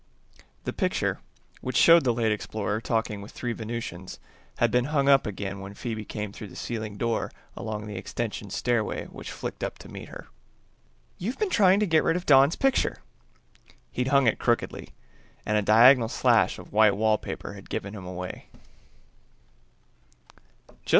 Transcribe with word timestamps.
The 0.63 0.73
picture, 0.73 1.19
which 1.61 1.77
showed 1.77 2.05
the 2.05 2.11
late 2.11 2.31
explorer 2.31 2.81
talking 2.81 3.21
with 3.21 3.33
three 3.33 3.53
Venusians, 3.53 4.17
had 4.57 4.71
been 4.71 4.85
hung 4.85 5.07
up 5.07 5.27
again 5.27 5.59
when 5.59 5.75
Phoebe 5.75 6.05
came 6.05 6.33
through 6.33 6.47
the 6.47 6.55
ceiling 6.55 6.97
door 6.97 7.31
along 7.55 7.85
the 7.85 7.97
extension 7.97 8.49
stairway 8.49 9.05
which 9.05 9.31
flicked 9.31 9.63
up 9.63 9.77
to 9.77 9.89
meet 9.91 10.09
her. 10.09 10.25
"You've 11.19 11.37
been 11.37 11.51
trying 11.51 11.79
to 11.81 11.85
get 11.85 12.03
rid 12.03 12.15
of 12.15 12.25
Don's 12.25 12.55
picture!" 12.55 12.97
He'd 13.91 14.07
hung 14.07 14.25
it 14.25 14.39
crookedly, 14.39 14.89
and 15.45 15.55
a 15.55 15.61
diagonal 15.61 16.09
slash 16.09 16.57
of 16.57 16.73
white 16.73 16.97
wallpaper 16.97 17.53
had 17.53 17.69
given 17.69 17.93
him 17.93 18.07
away. 18.07 18.47